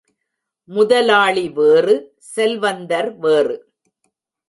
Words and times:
முதலாளி 0.69 1.49
வேறு 1.49 1.95
செல்வந்தர் 2.35 3.11
வேறு. 3.19 3.57